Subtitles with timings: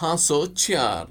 [0.00, 1.06] हांसो चार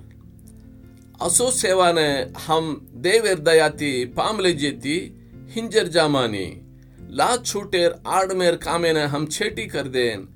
[1.22, 6.62] असो सेवाने हम देवेर दयाती, पामले जेती, हिंजर जामानी।
[7.10, 10.28] ला छूटेर आडमेर कामेने हम छेटी कर देन।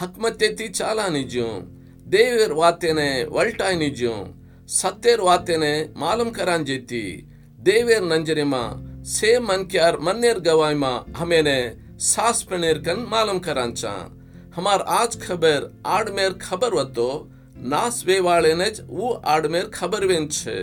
[0.00, 1.60] हकमतेती चालानी ज्यूं।
[2.10, 4.24] देवेर वातेने वल्टायनी ज्यूं।
[4.68, 7.28] सत्तेर वातेने मालूम करान जेती।
[7.60, 8.62] देवेर नंजरिमा
[9.04, 14.18] से मन क्यार मन्नेर गवायमा हमेने सास पनेर कन मालूम करांचा
[14.56, 20.56] हमार आज खबर आडमेर खबर वतो। નાસવે વાળેને જ ઉ આડમેર ખબરવેન છે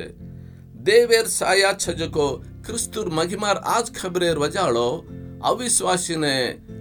[0.83, 2.27] દેવેર સાયા છજકો
[2.65, 4.89] ક્રિસ્તુર મહિમાર આજ ખબરેર વજાળો
[5.41, 6.35] ಅವಿಶ್ವಾಸಿನೆ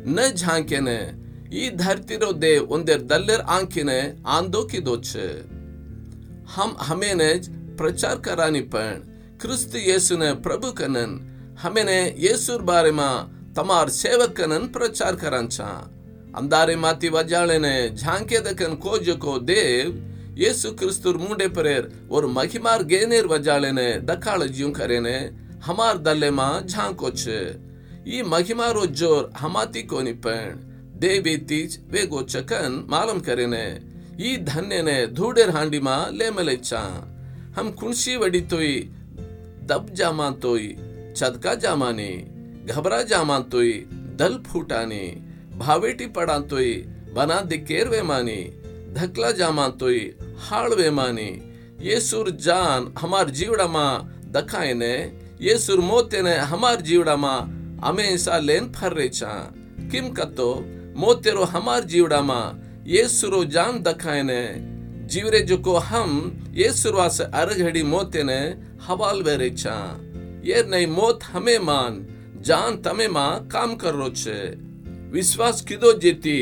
[0.07, 0.99] ನ ಝಾಂಕೆನೆ
[1.53, 4.01] ಈ ಧರ್ತಿರೋ ದೇವ್ ಒಂದೆರ್ ದಲ್ಲೆರ್ ಆಂಕಿನೆ
[4.37, 5.13] ಆಂದೋಕಿದೋಚ್
[6.55, 7.31] ಹಮ್ ಹಮೇನೆ
[7.77, 9.01] ಪ್ರಚಾರ ಕರಾನಿ ಪಣ್
[9.37, 11.17] ಕ್ರಿಸ್ತ ಯೇಸುನೆ ಪ್ರಭು ಕನನ್
[11.63, 13.11] ಹಮೇನೆ ಯೇಸುರ್ ಬಾರೆಮಾ
[13.55, 15.69] ತಮಾರ್ ಸೇವಕನನ್ ಪ್ರಚಾರ ಕರಾಂಚಾ
[16.36, 19.92] तमार सेवक कनन प्रचार करांचा अंदारे माती वजाळेने झांके दकन कोजको देव
[20.38, 25.18] येसु क्रिस्तुर मुंडे परेर और महिमार गेनेर वजाळेने दकाळ ज्यूं करेने
[25.64, 27.42] हमार दल्ले मा झांकोचे
[28.08, 30.54] ಈ ಮಹಿಮಾರೋ ಜೋರ್ ಹಮಾತಿ ಕೋನಿ ಪಣ್
[31.04, 33.66] ದೇವಿ ತೀಜ್ ವೇಗೋ ಚಕನ್ ಮಾಲಮ್ ಕರೆನೆ
[34.28, 36.82] ಈ ಧನ್ಯನೆ धूडेर हांडी मा ले मलेचा
[37.58, 38.74] हम कुणसी वडी तोई
[39.70, 40.68] दब जामा तोई
[41.20, 42.12] चदका जामानी
[42.74, 43.72] घबरा जामा तोई
[44.20, 45.04] दल फूटानी
[45.59, 46.73] भावेटी पडा तोई
[47.15, 48.41] बना दिकेर वेमानी
[48.93, 50.01] धकला जामा तोई
[50.39, 51.31] हाड़ वेमानी
[51.81, 53.87] ये सुर जान हमार जीवड़ा मा
[54.31, 54.95] दखाएने
[55.41, 57.35] ये सुर मोते ने हमार जीवड़ा मा
[57.85, 59.33] हमेशा लेन फर्रेचा
[59.93, 60.65] किम कतो,
[60.97, 62.41] मोतेरो हमार जीवड़ामा
[62.87, 64.43] ये सुरो जान दखाएने
[65.07, 66.11] जीवरे जो को हम
[66.55, 68.39] ये सुरवा से अरघड़ी मोते ने
[68.83, 69.77] हवाल वेरेचा
[70.45, 72.07] ये नहीं मोत हमें मान,
[72.41, 74.66] जान तमे मा काम कर रो छे।
[75.17, 76.41] विश्वास किदो जेती?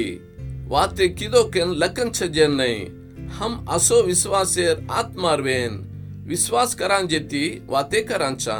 [0.68, 5.72] वाते किदो केन लकन छजेन नहीं हम असो विश्वासेर आत्मारवेन
[6.26, 8.56] विश्वास करान जेती, वाते करांचा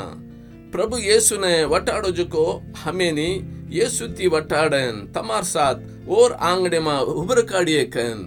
[0.73, 2.45] प्रभु येसु ने वटाड़ो जुको
[2.79, 3.31] हमेनी
[3.71, 8.21] येसु ती वटाड़न। तमार साथ और आंगड़े मा उबर काड़िए कन।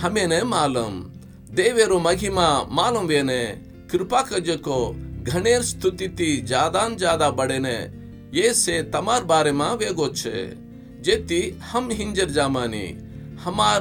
[0.00, 0.96] हमें ने मालूम।
[1.54, 3.44] देवेरो महिमा मालूम वेने।
[3.92, 4.80] कृपा का जुको
[5.24, 7.76] घनेर स्तुति ती ज्यादान ज़्यादा बड़े ने
[8.34, 10.69] ये से तमार बारे मा वेगो छे।
[11.02, 12.86] जेति हम हिंजर जामाने,
[13.40, 13.80] हमार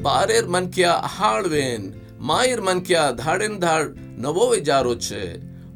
[0.00, 3.86] बारेर मन क्या हाड़वेन मायर मन क्या धाड़ेन धाड़
[4.20, 5.24] नवो जारो छे।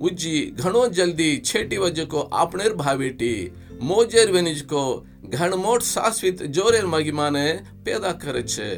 [0.01, 7.53] उजी घणो जल्दी छेटी वज को आपनेर भावेटी, मोजेर वेनिज को घणमोट सासवित जोरेर मगिमाने
[7.85, 8.71] पैदा कर छे।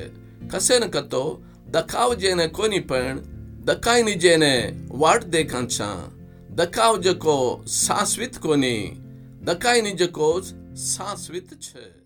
[0.55, 1.23] कसे न कतो
[1.69, 3.19] दकाव जेने कोनी पण
[3.65, 4.55] दकाई दकाइनी जेने
[4.91, 5.93] वाट देखांचा
[6.51, 10.41] दकाव जको सासवित कोनी दकाई दकाइनी जको
[10.77, 12.00] सासवित छे।